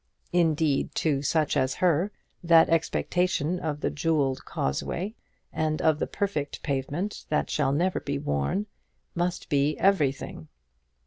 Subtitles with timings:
[0.33, 2.11] Indeed, to such as her,
[2.43, 5.13] that expectation of the jewelled causeway,
[5.53, 8.65] and of the perfect pavement that shall never be worn,
[9.13, 10.47] must be everything.